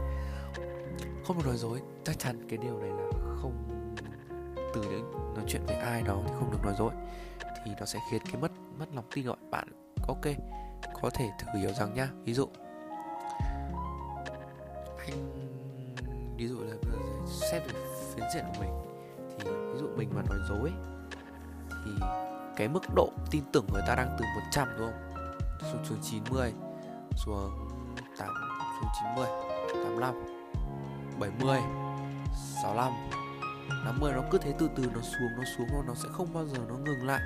Không 1.27 1.37
được 1.37 1.45
nói 1.45 1.57
dối, 1.57 1.81
chắc 2.03 2.19
chắn 2.19 2.45
cái 2.49 2.57
điều 2.57 2.79
này 2.79 2.89
là 2.89 3.09
không, 3.41 3.53
từ 4.73 4.81
những 4.83 5.11
nói 5.35 5.45
chuyện 5.47 5.61
với 5.65 5.75
ai 5.75 6.01
đó 6.01 6.21
thì 6.25 6.31
không 6.39 6.51
được 6.51 6.63
nói 6.63 6.73
dối. 6.77 6.91
Thì 7.65 7.71
nó 7.79 7.85
sẽ 7.85 7.99
khiến 8.11 8.21
cái 8.25 8.41
mất 8.41 8.51
mất 8.79 8.85
lòng 8.93 9.05
tin 9.15 9.27
của 9.27 9.35
bạn. 9.51 9.67
Ok, 10.07 10.25
có 11.01 11.09
thể 11.09 11.29
thử 11.39 11.59
hiểu 11.59 11.73
rằng 11.73 11.93
nhá 11.93 12.07
ví 12.23 12.33
dụ, 12.33 12.47
anh, 14.97 16.35
ví 16.37 16.47
dụ 16.47 16.59
là 16.63 16.75
xét 17.27 17.63
về 17.67 17.79
phiến 18.15 18.25
diện 18.33 18.43
của 18.47 18.63
mình, 18.63 18.71
thì 19.39 19.49
ví 19.73 19.79
dụ 19.79 19.87
mình 19.97 20.09
mà 20.15 20.21
nói 20.29 20.37
dối 20.49 20.71
thì 21.85 21.91
cái 22.55 22.67
mức 22.67 22.83
độ 22.95 23.09
tin 23.31 23.43
tưởng 23.53 23.65
người 23.73 23.81
ta 23.87 23.95
đang 23.95 24.15
từ 24.19 24.25
100 24.35 24.67
đúng 24.77 24.91
không? 24.91 25.31
Xuống 25.71 25.85
xuống 25.85 25.97
90 26.01 26.53
xuống 27.15 27.67
8 28.17 28.29
xuống 28.81 28.89
90 29.15 29.27
85 29.83 30.15
70 31.19 31.59
65 32.63 32.93
50 33.85 34.13
nó 34.13 34.21
cứ 34.31 34.37
thế 34.37 34.53
từ 34.59 34.69
từ 34.75 34.83
nó 34.95 35.01
xuống 35.01 35.29
nó 35.37 35.43
xuống 35.57 35.87
nó 35.87 35.93
sẽ 35.93 36.09
không 36.11 36.33
bao 36.33 36.45
giờ 36.45 36.57
nó 36.69 36.75
ngừng 36.75 37.07
lại. 37.07 37.21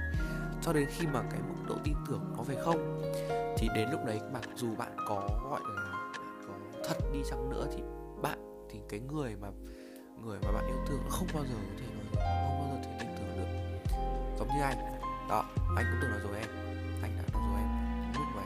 Cho 0.62 0.74
đến 0.74 0.90
khi 0.92 1.08
mà 1.08 1.22
cái 1.32 1.40
mức 1.42 1.56
độ 1.68 1.76
tin 1.84 1.96
tưởng 2.08 2.34
nó 2.38 2.44
về 2.44 2.56
không, 2.64 3.02
thì 3.58 3.68
đến 3.76 3.90
lúc 3.92 4.06
đấy 4.06 4.20
mặc 4.34 4.44
dù 4.56 4.76
bạn 4.76 4.96
có, 5.08 5.30
gọi 5.50 5.62
là, 5.76 6.12
có 6.48 6.54
thật 6.88 6.98
đi 7.14 7.20
chăng 7.30 7.50
nữa 7.50 7.68
thì 7.76 7.84
bạn, 8.22 8.68
thì 8.72 8.80
cái 8.90 9.00
người 9.00 9.36
mà 9.42 9.48
người 10.24 10.40
mà 10.46 10.52
bạn 10.52 10.68
yêu 10.68 10.78
thương 10.88 11.00
nó 11.04 11.10
không 11.10 11.28
bao 11.34 11.44
giờ 11.46 11.56
có 11.56 11.76
thể 11.78 11.86
nói, 11.96 12.06
không 12.48 12.60
bao 12.60 12.70
giờ 12.72 12.82
thể 12.84 12.98
tin 13.00 13.03
giống 14.40 14.48
như 14.48 14.62
anh. 14.62 14.78
Đó 15.30 15.46
anh 15.76 15.86
cũng 15.92 16.00
từng 16.02 16.12
nói 16.12 16.20
rồi 16.24 16.38
em. 16.38 16.50
Anh 17.02 17.12
đã 17.18 17.24
nói 17.34 17.44
rồi 17.50 17.60
em. 17.62 17.70
Lúc 18.14 18.28
mà 18.36 18.44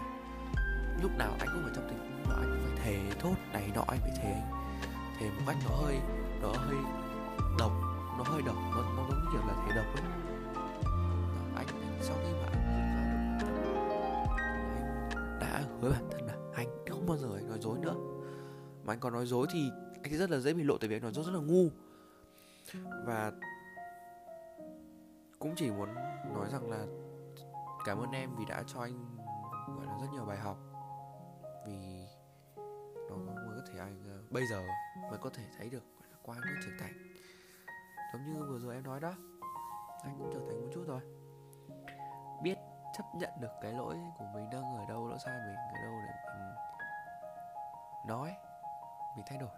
lúc 1.02 1.12
nào 1.18 1.36
anh 1.40 1.50
cũng 1.54 1.64
phải 1.64 1.72
trong 1.76 1.88
tình. 1.90 1.98
Lúc 2.20 2.30
nào 2.30 2.38
anh 2.40 2.50
cũng 2.50 2.76
phải 2.76 2.86
thề 2.86 3.00
thốt 3.20 3.36
này 3.54 3.72
nọ 3.76 3.84
anh 3.88 4.00
phải 4.02 4.12
thề. 4.18 4.34
Anh 4.34 5.16
thề 5.20 5.30
một 5.30 5.42
cách 5.48 5.58
nó 5.70 5.76
hơi 5.76 6.00
nó 6.42 6.48
hơi 6.48 6.78
độc. 7.60 7.72
Nó 8.18 8.24
hơi 8.24 8.42
độc. 8.42 8.56
Nó, 8.56 8.82
nó 8.96 9.08
giống 9.10 9.20
như 9.20 9.30
kiểu 9.32 9.42
là 9.48 9.54
thề 9.68 9.76
độc 9.76 9.86
ấy. 9.96 10.04
Đó, 10.56 10.70
anh, 11.56 11.68
sau 12.02 12.16
khi 12.24 12.34
mà 12.34 12.48
anh 12.52 13.40
ra 13.40 13.48
được 13.48 13.74
anh 14.36 15.40
đã 15.40 15.64
hứa 15.82 15.92
bản 15.92 16.10
thân 16.12 16.28
là 16.28 16.34
anh 16.56 16.68
không 16.90 17.06
bao 17.06 17.18
giờ 17.18 17.28
anh 17.36 17.50
nói 17.50 17.60
dối 17.62 17.80
nữa. 17.80 17.96
Mà 18.86 18.94
anh 18.94 19.00
còn 19.00 19.14
nói 19.14 19.26
dối 19.26 19.48
thì 19.54 19.72
anh 20.04 20.12
sẽ 20.12 20.18
rất 20.18 20.30
là 20.30 20.40
dễ 20.40 20.54
bị 20.54 20.64
lộ 20.64 20.78
tại 20.78 20.88
vì 20.88 20.96
anh 20.96 21.02
nói 21.02 21.12
dối 21.14 21.26
rất 21.26 21.32
là 21.34 21.40
ngu. 21.40 21.70
Và 23.06 23.32
cũng 25.40 25.54
chỉ 25.56 25.72
muốn 25.72 25.96
nói 26.34 26.50
rằng 26.50 26.70
là 26.72 26.86
cảm 27.86 27.98
ơn 27.98 28.12
em 28.12 28.36
vì 28.36 28.46
đã 28.46 28.64
cho 28.68 28.82
anh 28.82 29.18
gọi 29.68 29.86
là 29.86 29.98
rất 30.02 30.08
nhiều 30.12 30.26
bài 30.26 30.38
học. 30.38 30.58
Vì 31.66 32.08
nó 33.10 33.16
mới 33.16 33.60
có 33.60 33.62
thể 33.72 33.80
anh 33.80 34.20
uh, 34.26 34.32
bây 34.32 34.48
giờ 34.48 34.64
mới 35.10 35.18
có 35.18 35.30
thể 35.34 35.44
thấy 35.58 35.70
được 35.70 35.84
gọi 36.00 36.08
là 36.12 36.18
qua 36.24 36.36
những 36.36 36.60
trưởng 36.66 36.78
thành 36.80 36.94
giống 38.14 38.34
như 38.34 38.44
vừa 38.50 38.60
rồi 38.60 38.76
em 38.76 38.84
nói 38.84 39.00
đó 39.00 39.14
anh 40.04 40.16
cũng 40.18 40.30
trưởng 40.34 40.48
thành 40.50 40.62
một 40.62 40.72
chút 40.74 40.84
rồi. 40.88 41.02
Biết 42.44 42.56
chấp 42.98 43.04
nhận 43.16 43.30
được 43.40 43.52
cái 43.62 43.74
lỗi 43.74 43.96
của 44.18 44.26
mình 44.34 44.50
đang 44.50 44.76
ở 44.76 44.86
đâu 44.90 45.08
lỗi 45.08 45.20
sai 45.26 45.40
mình 45.48 45.56
ở 45.56 45.82
đâu 45.84 45.94
để 46.08 46.14
mình 46.34 46.56
nói 48.08 48.36
mình 49.16 49.26
thay 49.28 49.38
đổi. 49.38 49.50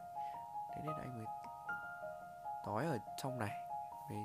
Thế 0.75 0.81
nên 0.85 0.95
anh 0.99 1.13
mới 1.15 1.25
nói 2.65 2.85
ở 2.85 2.97
trong 3.17 3.39
này 3.39 3.51
mới 4.09 4.19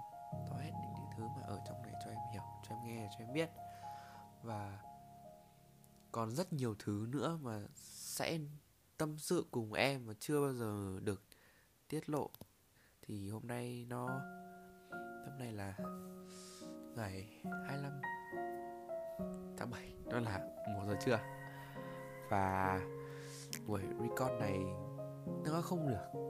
nói 0.50 0.62
hết 0.62 0.83
thứ 1.24 1.40
mà 1.40 1.46
ở 1.46 1.60
trong 1.66 1.82
này 1.82 1.92
cho 2.04 2.10
em 2.10 2.18
hiểu, 2.32 2.42
cho 2.68 2.74
em 2.74 2.84
nghe, 2.84 3.08
cho 3.10 3.24
em 3.24 3.32
biết. 3.32 3.50
Và 4.42 4.78
còn 6.12 6.30
rất 6.30 6.52
nhiều 6.52 6.74
thứ 6.78 7.06
nữa 7.08 7.38
mà 7.42 7.60
sẽ 7.76 8.38
tâm 8.96 9.18
sự 9.18 9.44
cùng 9.50 9.72
em 9.72 10.06
mà 10.06 10.12
chưa 10.20 10.40
bao 10.40 10.52
giờ 10.52 11.00
được 11.02 11.22
tiết 11.88 12.08
lộ. 12.08 12.30
Thì 13.02 13.30
hôm 13.30 13.46
nay 13.46 13.86
nó, 13.88 14.06
hôm 15.26 15.38
nay 15.38 15.52
là 15.52 15.74
ngày 16.96 17.42
25 17.66 18.00
tháng 19.58 19.70
7 19.70 19.96
đó 20.10 20.20
là 20.20 20.38
một 20.74 20.82
giờ 20.86 20.96
trưa. 21.04 21.18
Và 22.30 22.80
buổi 23.66 23.82
record 23.82 24.32
này 24.40 24.58
nó 25.44 25.60
không 25.62 25.88
được, 25.88 26.20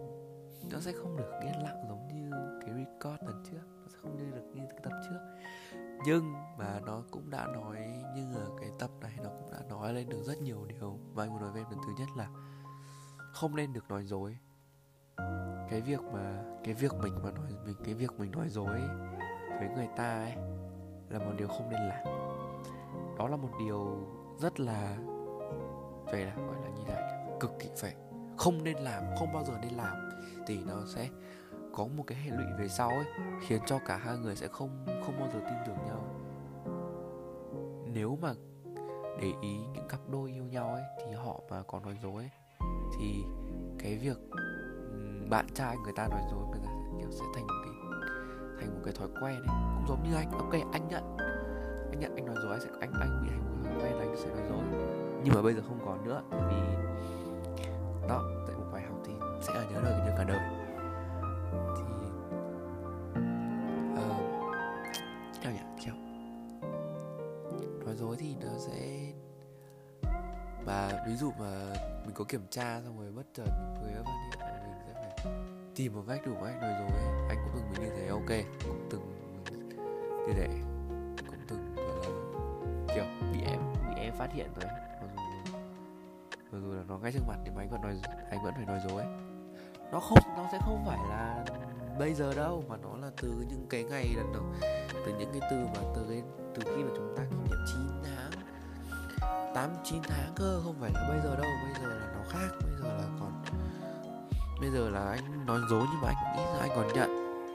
nó 0.73 0.81
sẽ 0.81 0.93
không 0.93 1.17
được 1.17 1.31
yên 1.43 1.63
lặng 1.63 1.85
giống 1.89 2.09
như 2.09 2.31
cái 2.61 2.75
record 2.75 3.23
lần 3.25 3.45
trước 3.51 3.74
không 4.05 4.17
như 4.17 4.31
được 4.31 4.45
như 4.55 4.63
cái 4.71 4.79
tập 4.83 4.93
trước. 5.09 5.19
Nhưng 6.07 6.33
mà 6.59 6.81
nó 6.87 7.03
cũng 7.11 7.31
đã 7.31 7.47
nói 7.47 7.79
như 8.17 8.35
ở 8.35 8.51
cái 8.61 8.71
tập 8.79 8.91
này, 9.01 9.13
nó 9.25 9.31
cũng 9.31 9.51
đã 9.53 9.59
nói 9.69 9.95
lên 9.95 10.09
được 10.09 10.23
rất 10.23 10.43
nhiều 10.43 10.65
điều. 10.65 10.99
Và 11.15 11.25
anh 11.25 11.31
muốn 11.31 11.41
nói 11.41 11.51
với 11.51 11.61
em 11.63 11.71
lần 11.71 11.81
thứ 11.87 11.93
nhất 11.99 12.09
là 12.17 12.29
không 13.33 13.57
nên 13.57 13.73
được 13.73 13.89
nói 13.89 14.05
dối. 14.05 14.37
Cái 15.71 15.81
việc 15.81 16.01
mà, 16.01 16.43
cái 16.65 16.75
việc 16.75 16.93
mình 17.03 17.13
mà 17.25 17.31
nói 17.31 17.53
mình 17.67 17.77
cái 17.85 17.95
việc 17.95 18.13
mình 18.19 18.31
nói 18.31 18.49
dối 18.49 18.81
với 19.59 19.69
người 19.77 19.89
ta 19.97 20.15
ấy 20.15 20.35
là 21.09 21.19
một 21.19 21.33
điều 21.39 21.49
không 21.49 21.71
nên 21.71 21.81
làm. 21.81 22.05
Đó 23.19 23.29
là 23.29 23.37
một 23.37 23.51
điều 23.59 24.09
rất 24.39 24.61
là 24.61 24.97
phải 26.07 26.25
là, 26.25 26.35
gọi 26.37 26.57
là 26.63 26.69
như 26.69 26.83
này, 26.89 27.29
cực 27.41 27.51
kỳ 27.61 27.69
phải. 27.77 27.97
Không 28.37 28.65
nên 28.65 28.77
làm, 28.79 29.03
không 29.19 29.33
bao 29.33 29.45
giờ 29.45 29.53
nên 29.63 29.75
làm. 29.75 30.11
Thì 30.47 30.65
nó 30.65 30.75
sẽ 30.87 31.09
có 31.77 31.87
một 31.97 32.05
cái 32.07 32.19
hệ 32.19 32.31
lụy 32.31 32.47
về 32.59 32.69
sau 32.69 32.89
ấy 32.89 33.07
khiến 33.41 33.61
cho 33.67 33.79
cả 33.87 33.97
hai 33.97 34.19
người 34.19 34.37
sẽ 34.37 34.49
không 34.49 34.87
không 35.07 35.19
bao 35.21 35.29
giờ 35.33 35.41
tin 35.45 35.59
tưởng 35.67 35.77
nhau. 35.87 36.05
Nếu 37.93 38.19
mà 38.23 38.33
để 39.21 39.33
ý 39.41 39.59
những 39.75 39.89
cặp 39.89 40.01
đôi 40.11 40.31
yêu 40.31 40.45
nhau 40.45 40.69
ấy 40.75 40.83
thì 40.99 41.13
họ 41.13 41.41
mà 41.51 41.63
còn 41.67 41.83
nói 41.83 41.99
dối 42.03 42.23
ấy, 42.23 42.31
thì 42.99 43.25
cái 43.79 43.99
việc 43.99 44.19
bạn 45.31 45.47
trai 45.55 45.77
người 45.77 45.93
ta 45.97 46.09
nói 46.09 46.21
dối 46.31 46.45
người 46.51 46.61
ta 46.65 46.71
sẽ, 46.71 46.99
kiểu 47.01 47.11
sẽ 47.11 47.25
thành 47.35 47.47
một 47.47 47.55
cái 47.65 47.75
thành 48.61 48.75
một 48.75 48.81
cái 48.85 48.95
thói 48.95 49.09
quen 49.09 49.35
ấy. 49.35 49.57
Cũng 49.77 49.85
giống 49.89 50.03
như 50.03 50.15
anh 50.17 50.31
ok 50.31 50.53
anh 50.73 50.89
nhận 50.89 51.17
anh 51.91 52.01
nhận 52.01 52.15
anh 52.17 52.27
nói 52.27 52.37
dối 52.43 52.53
anh 52.53 52.61
sẽ 52.61 52.69
anh 52.81 52.93
anh 53.01 53.23
bị 53.23 53.29
thành 53.31 53.45
một 53.45 53.63
thói 53.65 53.75
quen 53.83 53.99
anh 53.99 54.17
sẽ 54.17 54.31
nói 54.31 54.43
dối. 54.49 54.63
Nhưng 55.25 55.35
mà 55.35 55.43
bây 55.43 55.55
giờ 55.55 55.63
không 55.69 55.79
còn 55.87 56.05
nữa 56.05 56.23
vì 56.31 56.57
đó 58.09 58.23
tại 58.47 58.57
một 58.57 58.67
bài 58.73 58.83
học 58.83 58.99
thì 59.05 59.13
sẽ 59.41 59.55
là 59.55 59.65
nhớ 59.65 59.81
đời 59.85 59.99
nhớ 60.07 60.15
cả 60.19 60.25
đời. 60.25 60.54
Ví 71.07 71.17
dụ 71.17 71.31
mà 71.39 71.73
mình 72.05 72.15
có 72.15 72.25
kiểm 72.25 72.47
tra 72.51 72.81
xong 72.85 72.99
rồi 72.99 73.13
bất 73.13 73.27
chợt 73.35 73.49
người 73.83 73.93
ấy 73.93 74.03
phát 74.05 74.13
hiện 74.31 74.39
mình 74.67 74.79
sẽ 74.87 74.93
phải 74.95 75.33
tìm 75.75 75.95
một 75.95 76.05
cách 76.09 76.21
đủ 76.27 76.35
cách 76.45 76.55
nói 76.61 76.75
dối 76.79 76.91
anh 77.29 77.39
cũng 77.45 77.53
từng 77.55 77.71
mình 77.73 77.83
như 77.83 77.97
thế, 77.97 78.07
ok, 78.09 78.47
cũng 78.65 78.89
từng 78.91 79.15
như 80.27 80.33
thế, 80.37 80.49
cũng 81.27 81.39
từng, 81.49 81.75
gọi 81.77 81.87
là, 81.87 82.95
kiểu, 82.95 83.05
bị 83.33 83.41
em 83.47 83.61
bị 83.89 84.01
em 84.01 84.15
phát 84.19 84.33
hiện 84.33 84.51
rồi 84.61 84.71
mặc 86.53 86.59
dù 86.63 86.73
là 86.73 86.83
nó 86.89 86.99
ngay 86.99 87.13
trước 87.13 87.25
mặt 87.29 87.37
thì 87.45 87.51
mà 87.51 87.63
anh 87.63 87.71
vẫn 87.71 87.83
nói, 87.83 88.01
anh 88.31 88.45
vẫn 88.45 88.55
phải 88.55 88.65
nói 88.65 88.81
dối. 88.89 89.03
Nó 89.93 90.01
không, 90.01 90.19
nó 90.37 90.49
sẽ 90.53 90.59
không 90.61 90.85
phải 90.87 90.99
là 91.09 91.45
bây 91.99 92.15
giờ 92.15 92.35
đâu, 92.35 92.65
mà 92.69 92.77
nó 92.77 92.97
là 92.97 93.11
từ 93.23 93.29
những 93.49 93.67
cái 93.71 93.85
ngày 93.85 94.07
lần 94.17 94.33
đầu, 94.33 94.43
từ 95.07 95.13
những 95.19 95.31
cái 95.33 95.51
từ 95.51 95.57
mà, 95.57 95.81
từ 95.95 96.07
cái, 96.09 96.23
từ 96.55 96.63
khi 96.65 96.85
mà 96.85 96.91
chúng 96.97 97.15
ta 97.17 97.23
kỷ 97.31 97.37
niệm 97.37 97.59
9 97.67 98.03
tháng 98.05 98.44
8 99.55 99.71
9 99.85 100.03
tháng 100.09 100.33
cơ, 100.37 100.61
không 100.65 100.77
phải 100.81 100.91
là 100.95 101.09
bây 101.09 101.21
giờ 101.21 101.37
đâu, 101.37 101.51
bây 101.65 101.75
giờ 101.83 101.89
là 101.89 102.07
nó 102.15 102.21
khác, 102.29 102.49
bây 102.61 102.71
giờ 102.83 102.89
là 102.97 103.05
còn, 103.21 103.43
bây 104.61 104.71
giờ 104.71 104.91
là 104.91 105.11
anh 105.11 105.47
nói 105.47 105.61
dối 105.71 105.87
nhưng 105.93 106.01
mà 106.03 106.09
anh 106.09 106.37
nghĩ 106.37 106.43
là 106.43 106.59
anh 106.61 106.71
còn 106.77 106.89
nhận, 106.95 107.11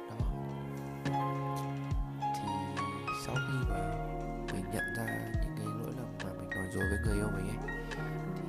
đó. 0.10 0.16
Thì 2.22 2.50
sau 3.26 3.36
khi 3.36 3.70
mà 3.70 3.80
mình 4.54 4.66
nhận 4.74 4.84
ra 4.98 5.06
những 5.34 5.56
cái 5.58 5.66
lỗi 5.66 5.94
lầm 5.98 6.08
mà 6.24 6.30
mình 6.40 6.50
nói 6.50 6.68
dối 6.74 6.84
với 6.90 7.00
người 7.06 7.16
yêu 7.16 7.28
mình 7.36 7.48
ấy, 7.48 7.58
thì 8.36 8.42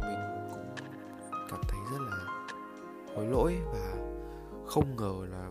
mình 0.00 0.20
cũng 0.50 0.74
cảm 1.50 1.60
thấy 1.68 1.80
rất 1.92 2.00
là 2.10 2.16
hối 3.16 3.26
lỗi 3.26 3.60
và 3.72 3.94
không 4.66 4.96
ngờ 4.96 5.26
là 5.30 5.50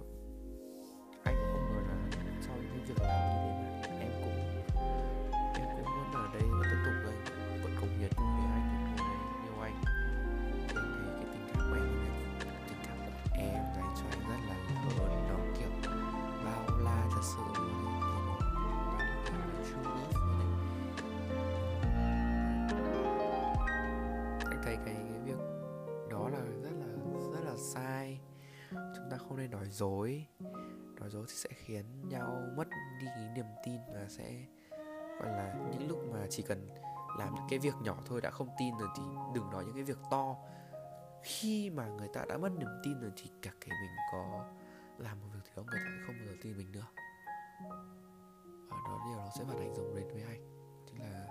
cái 24.78 24.86
thấy 24.86 24.96
cái 24.96 25.06
cái 25.12 25.20
việc 25.20 25.40
đó 26.10 26.30
là 26.30 26.40
rất 26.40 26.72
là 26.72 26.86
rất 27.34 27.46
là 27.46 27.58
sai. 27.58 28.20
Chúng 28.72 29.10
ta 29.12 29.18
không 29.18 29.38
nên 29.38 29.52
nói 29.52 29.66
dối. 29.70 30.26
Nói 31.00 31.10
dối 31.10 31.26
thì 31.28 31.34
sẽ 31.34 31.50
khiến 31.54 32.10
nhau 32.10 32.42
mất 32.58 32.68
đi 33.00 33.06
cái 33.06 33.30
niềm 33.36 33.46
tin 33.66 33.82
và 33.94 34.06
sẽ, 34.10 34.46
gọi 35.20 35.30
là, 35.30 35.56
những 35.72 35.88
lúc 35.88 35.98
mà 36.12 36.20
chỉ 36.30 36.44
cần 36.44 36.70
làm 37.20 37.36
những 37.36 37.46
cái 37.50 37.60
việc 37.60 37.74
nhỏ 37.82 37.98
thôi 38.06 38.22
đã 38.22 38.30
không 38.30 38.50
tin 38.60 38.78
rồi 38.78 38.90
thì 38.98 39.04
đừng 39.36 39.50
nói 39.50 39.66
những 39.66 39.76
cái 39.76 39.84
việc 39.84 39.98
to. 40.12 40.36
Khi 41.24 41.70
mà 41.70 41.88
người 41.88 42.10
ta 42.14 42.26
đã 42.30 42.38
mất 42.38 42.52
niềm 42.58 42.70
tin 42.84 43.00
rồi 43.00 43.12
thì 43.16 43.32
cả 43.42 43.52
cái 43.62 43.70
mình 43.82 43.92
có 44.12 44.46
làm 44.98 45.22
một 45.22 45.28
việc 45.34 45.40
thì 45.46 45.52
đó 45.56 45.64
người 45.64 45.80
ta 45.80 45.86
sẽ 45.86 46.06
không 46.08 46.16
bao 46.18 46.28
giờ 46.28 46.34
tin 46.44 46.58
mình 46.58 46.72
nữa. 46.72 46.88
Và 48.70 48.78
đó 48.88 49.00
điều 49.06 49.18
nó 49.18 49.30
sẽ 49.38 49.44
phản 49.48 49.60
ảnh 49.60 49.74
rộng 49.76 49.96
đến 49.96 50.08
với 50.14 50.24
anh. 50.24 50.42
Chính 50.86 51.00
là 51.00 51.28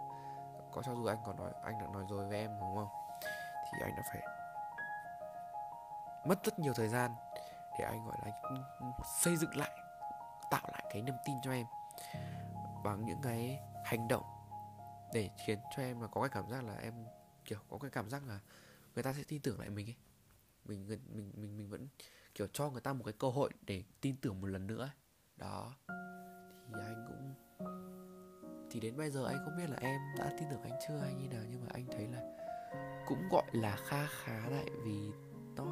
có 0.73 0.83
cho 0.83 0.95
dù 0.95 1.05
anh 1.05 1.19
còn 1.27 1.37
nói, 1.37 1.53
anh 1.65 1.79
đã 1.79 1.87
nói 1.93 2.05
rồi 2.11 2.29
với 2.29 2.39
em, 2.39 2.51
đúng 2.61 2.77
không? 2.77 2.89
Thì 3.73 3.79
anh 3.83 3.97
đã 3.97 4.03
phải 4.13 4.23
mất 6.27 6.45
rất 6.45 6.59
nhiều 6.59 6.73
thời 6.77 6.89
gian 6.89 7.11
để 7.79 7.85
anh, 7.85 8.07
gọi 8.07 8.17
là 8.25 8.33
anh 8.43 8.93
xây 9.23 9.37
dựng 9.37 9.57
lại, 9.57 9.71
tạo 10.51 10.69
lại 10.73 10.85
cái 10.93 11.03
niềm 11.03 11.15
tin 11.25 11.37
cho 11.43 11.53
em 11.53 11.67
bằng 12.85 13.05
những 13.05 13.21
cái 13.23 13.61
hành 13.85 14.09
động 14.09 14.25
để 15.15 15.31
khiến 15.47 15.59
cho 15.77 15.83
em 15.83 16.01
là 16.01 16.07
có 16.07 16.21
cái 16.21 16.31
cảm 16.31 16.51
giác 16.51 16.65
là 16.65 16.77
em, 16.83 16.95
kiểu, 17.45 17.59
có 17.71 17.79
cái 17.79 17.91
cảm 17.91 18.11
giác 18.11 18.27
là 18.27 18.39
người 18.95 19.03
ta 19.03 19.13
sẽ 19.13 19.23
tin 19.29 19.43
tưởng 19.43 19.61
lại 19.61 19.71
mình 19.71 19.87
ấy. 19.87 19.97
Mình 20.65 20.89
mình 20.89 21.33
mình 21.35 21.57
mình 21.57 21.71
vẫn, 21.71 21.89
kiểu, 22.35 22.47
cho 22.53 22.71
người 22.71 22.81
ta 22.81 22.93
một 22.93 23.05
cái 23.05 23.15
cơ 23.19 23.29
hội 23.29 23.51
để 23.63 23.85
tin 24.01 24.17
tưởng 24.17 24.41
một 24.41 24.47
lần 24.47 24.67
nữa 24.67 24.91
đó. 25.37 25.75
Thì 26.69 26.81
anh 26.81 27.07
cũng, 27.09 27.35
thì 28.71 28.81
đến 28.81 28.97
bây 28.97 29.11
giờ 29.11 29.27
anh 29.27 29.37
không 29.45 29.57
biết 29.57 29.71
là 29.71 29.77
em 29.81 30.01
đã 30.19 30.31
tin 30.39 30.49
tưởng 30.51 30.63
anh 30.63 30.79
chưa 30.89 30.99
hay 30.99 31.15
như 31.15 31.29
nào 31.29 31.45
cũng 33.11 33.29
gọi 33.31 33.45
là 33.53 33.77
kha 33.77 34.07
khá 34.07 34.49
lại 34.51 34.71
vì 34.83 35.13
nó 35.57 35.65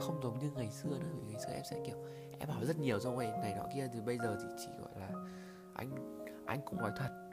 không 0.00 0.20
giống 0.22 0.38
như 0.38 0.50
ngày 0.54 0.70
xưa 0.70 0.88
nữa, 0.88 1.06
vì 1.20 1.26
ngày 1.32 1.40
xưa 1.40 1.52
em 1.52 1.62
sẽ 1.70 1.82
kiểu, 1.86 1.96
em 2.38 2.48
bảo 2.48 2.64
rất 2.64 2.78
nhiều 2.78 3.00
xong 3.00 3.16
rồi 3.16 3.26
này 3.26 3.54
nọ 3.56 3.64
kia 3.74 3.88
thì 3.94 4.00
bây 4.00 4.18
giờ 4.18 4.38
thì 4.42 4.48
chỉ 4.58 4.68
gọi 4.80 4.90
là 5.00 5.10
anh 5.74 6.18
anh 6.46 6.60
cũng 6.64 6.78
nói 6.78 6.90
thật 6.96 7.28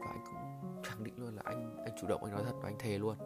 và 0.00 0.06
anh 0.06 0.24
cũng 0.24 0.82
khẳng 0.84 1.04
định 1.04 1.14
luôn 1.16 1.34
là 1.34 1.42
anh 1.44 1.76
anh 1.84 1.96
chủ 2.00 2.06
động 2.06 2.24
anh 2.24 2.32
nói 2.32 2.42
thật 2.44 2.54
và 2.62 2.68
anh 2.68 2.78
thề 2.78 2.98
luôn. 2.98 3.16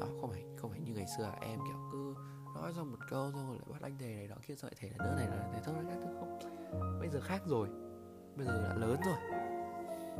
Đó, 0.00 0.06
không 0.20 0.30
phải 0.30 0.44
không 0.56 0.70
phải 0.70 0.80
như 0.80 0.94
ngày 0.94 1.06
xưa 1.18 1.24
à, 1.24 1.38
em 1.40 1.58
kiểu 1.58 1.76
cứ 1.92 2.14
nói 2.54 2.72
xong 2.76 2.90
một 2.90 2.98
câu 3.10 3.32
xong 3.32 3.48
rồi 3.48 3.56
lại 3.56 3.66
bắt 3.72 3.82
anh 3.82 3.98
thề 3.98 4.14
này 4.14 4.28
đó 4.28 4.36
kia 4.46 4.54
rồi 4.54 4.70
thề 4.76 4.90
là 4.98 5.04
nữa 5.04 5.14
này 5.16 5.26
là 5.26 5.50
thế 5.52 5.60
thôi 5.64 5.74
khác 5.88 5.96
thứ 6.04 6.16
không. 6.20 6.38
Bây 7.00 7.08
giờ 7.08 7.20
khác 7.20 7.42
rồi, 7.46 7.68
bây 8.36 8.46
giờ 8.46 8.68
đã 8.68 8.74
lớn 8.74 9.00
rồi. 9.06 9.16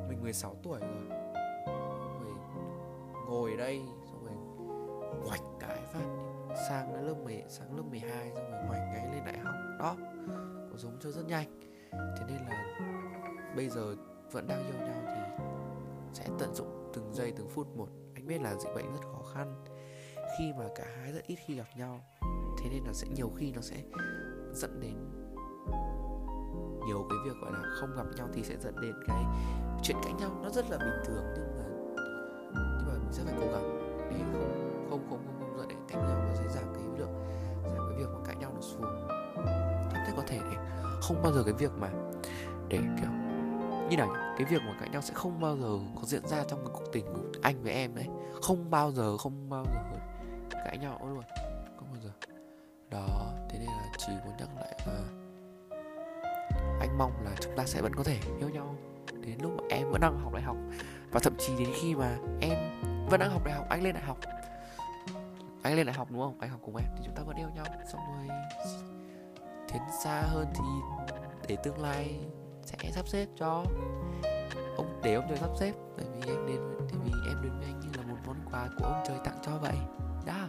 Mình 0.08 0.22
16 0.22 0.56
tuổi 0.62 0.80
rồi. 0.80 1.18
Mình 2.20 2.36
ngồi 3.26 3.56
đây 3.56 3.82
hoạch 5.26 5.42
cái 5.60 5.78
phát. 5.92 6.06
Sang 6.68 7.06
lớp 7.06 7.14
10 7.24 7.44
sang 7.48 7.76
lớp 7.76 7.82
12 7.90 8.30
xong 8.34 8.50
rồi 8.50 8.60
ngoảnh 8.66 8.90
cái 8.94 9.06
lên 9.12 9.24
đại 9.24 9.38
học. 9.38 9.54
Đó, 9.78 9.96
cuộc 10.70 10.78
giống 10.78 10.96
cho 11.00 11.10
rất 11.10 11.26
nhanh. 11.26 11.60
Thế 11.92 12.24
nên 12.28 12.36
là 12.36 12.76
bây 13.56 13.68
giờ 13.68 13.94
vẫn 14.32 14.46
đang 14.46 14.66
yêu 14.66 14.86
nhau 14.86 15.02
thì 15.06 15.44
sẽ 16.12 16.24
tận 16.38 16.54
dụng 16.54 16.90
từng 16.94 17.12
giây, 17.12 17.32
từng 17.36 17.48
phút 17.48 17.76
một. 17.76 17.88
Anh 18.14 18.26
biết 18.26 18.42
là 18.42 18.54
dịch 18.54 18.74
bệnh 18.74 18.92
rất 18.92 19.02
khó 19.12 19.22
khăn. 19.34 19.64
Khi 20.38 20.52
mà 20.58 20.64
cả 20.74 20.84
hai 20.96 21.12
rất 21.12 21.26
ít 21.26 21.38
khi 21.46 21.54
gặp 21.54 21.66
nhau, 21.76 22.00
thế 22.58 22.70
nên 22.70 22.84
là 22.86 22.92
sẽ 22.92 23.08
nhiều 23.16 23.30
khi 23.36 23.52
nó 23.52 23.60
sẽ 23.60 23.76
dẫn 24.52 24.80
đến 24.80 24.94
nhiều 26.86 27.06
cái 27.10 27.18
việc, 27.24 27.40
gọi 27.42 27.52
là, 27.52 27.58
không 27.80 27.96
gặp 27.96 28.06
nhau 28.16 28.28
thì 28.32 28.42
sẽ 28.42 28.56
dẫn 28.60 28.74
đến 28.82 28.94
cái 29.06 29.24
chuyện 29.82 29.96
cãi 30.02 30.12
nhau. 30.12 30.30
Nó 30.42 30.50
rất 30.50 30.70
là 30.70 30.78
bình 30.78 31.04
thường 31.04 31.24
nhưng 31.36 31.56
mà 31.56 31.64
nhưng 32.52 32.86
mà 32.86 32.94
mình 32.94 33.12
sẽ 33.12 33.22
phải 33.24 33.34
cố 33.40 33.46
gắng. 33.52 33.69
Không 41.10 41.22
bao 41.22 41.32
giờ 41.32 41.42
cái 41.42 41.54
việc 41.54 41.72
mà 41.78 41.88
để, 42.68 42.78
kiểu, 42.78 43.10
như 43.90 43.96
nào 43.96 44.06
nhỉ? 44.06 44.14
cái 44.38 44.46
việc 44.50 44.62
mà 44.66 44.76
cãi 44.80 44.88
nhau 44.88 45.02
sẽ 45.02 45.14
không 45.14 45.40
bao 45.40 45.56
giờ 45.56 45.78
có 45.96 46.02
diễn 46.04 46.26
ra 46.26 46.44
trong 46.48 46.58
cái 46.64 46.70
cuộc 46.72 46.92
tình 46.92 47.04
của 47.14 47.40
anh 47.42 47.62
với 47.62 47.72
em 47.72 47.94
đấy. 47.94 48.06
Không 48.42 48.70
bao 48.70 48.92
giờ, 48.92 49.16
không 49.16 49.50
bao 49.50 49.64
giờ 49.64 49.98
cãi 50.50 50.78
nhau 50.78 50.98
luôn. 51.02 51.22
Không 51.76 51.88
bao 51.92 52.00
giờ. 52.02 52.10
Đó, 52.90 53.32
thế 53.50 53.58
nên 53.58 53.68
là 53.68 53.92
chỉ 53.98 54.12
muốn 54.24 54.34
nhắc 54.38 54.48
lại 54.56 54.80
là 54.86 55.00
anh 56.80 56.98
mong 56.98 57.12
là 57.24 57.30
chúng 57.40 57.56
ta 57.56 57.64
sẽ 57.66 57.82
vẫn 57.82 57.94
có 57.94 58.02
thể 58.02 58.18
yêu 58.38 58.48
nhau 58.48 58.76
đến 59.20 59.38
lúc 59.42 59.52
mà 59.56 59.64
em 59.70 59.90
vẫn 59.90 60.00
đang 60.00 60.20
học 60.20 60.32
đại 60.32 60.42
học. 60.42 60.56
Và 61.10 61.20
thậm 61.20 61.34
chí 61.38 61.56
đến 61.58 61.70
khi 61.80 61.94
mà 61.94 62.18
em 62.40 62.58
vẫn 63.10 63.20
đang 63.20 63.30
học 63.30 63.44
đại 63.44 63.54
học, 63.54 63.66
anh 63.68 63.82
lên 63.82 63.94
đại 63.94 64.04
học. 64.04 64.18
Anh 65.62 65.76
lên 65.76 65.86
đại 65.86 65.94
học, 65.94 66.08
đúng 66.10 66.20
không? 66.20 66.40
Anh 66.40 66.50
học 66.50 66.60
cùng 66.64 66.76
em 66.76 66.86
thì 66.96 67.02
chúng 67.04 67.14
ta 67.14 67.22
vẫn 67.22 67.36
yêu 67.36 67.48
nhau. 67.54 67.64
Xong 67.92 68.00
rồi 68.16 68.28
tiến 69.72 69.82
xa 70.04 70.22
hơn 70.22 70.46
thì 70.54 70.64
để 71.48 71.56
tương 71.62 71.78
lai 71.78 72.20
sẽ 72.62 72.76
sắp 72.92 73.08
xếp 73.08 73.26
cho 73.36 73.64
ông, 74.76 75.00
để 75.02 75.14
ông 75.14 75.24
trời 75.28 75.38
sắp 75.38 75.50
xếp. 75.60 75.72
Bởi 75.96 76.06
vì 76.14 76.32
em 76.32 76.46
đến 76.46 76.60
bởi 76.78 76.98
vì 77.04 77.12
em 77.28 77.42
đến 77.42 77.52
với 77.58 77.66
anh 77.66 77.80
như 77.80 77.88
là 77.96 78.02
một 78.02 78.18
món 78.26 78.36
quà 78.52 78.68
của 78.78 78.84
ông 78.84 79.02
trời 79.08 79.18
tặng 79.24 79.38
cho 79.42 79.58
vậy. 79.58 79.76
Đó 80.26 80.48